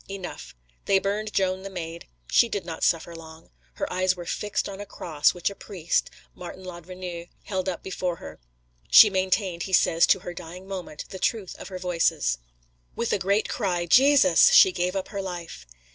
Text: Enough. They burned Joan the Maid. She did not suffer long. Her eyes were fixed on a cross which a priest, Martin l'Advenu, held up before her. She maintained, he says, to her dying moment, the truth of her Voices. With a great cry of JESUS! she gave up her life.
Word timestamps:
Enough. 0.09 0.55
They 0.85 0.97
burned 0.97 1.31
Joan 1.31 1.61
the 1.61 1.69
Maid. 1.69 2.07
She 2.31 2.49
did 2.49 2.65
not 2.65 2.83
suffer 2.83 3.15
long. 3.15 3.51
Her 3.73 3.93
eyes 3.93 4.15
were 4.15 4.25
fixed 4.25 4.67
on 4.67 4.81
a 4.81 4.85
cross 4.87 5.35
which 5.35 5.51
a 5.51 5.55
priest, 5.55 6.09
Martin 6.33 6.63
l'Advenu, 6.65 7.27
held 7.43 7.69
up 7.69 7.83
before 7.83 8.15
her. 8.15 8.39
She 8.89 9.11
maintained, 9.11 9.61
he 9.69 9.73
says, 9.73 10.07
to 10.07 10.21
her 10.21 10.33
dying 10.33 10.67
moment, 10.67 11.05
the 11.09 11.19
truth 11.19 11.55
of 11.59 11.67
her 11.67 11.77
Voices. 11.77 12.39
With 12.95 13.13
a 13.13 13.19
great 13.19 13.47
cry 13.47 13.81
of 13.81 13.89
JESUS! 13.89 14.51
she 14.53 14.71
gave 14.71 14.95
up 14.95 15.09
her 15.09 15.21
life. 15.21 15.67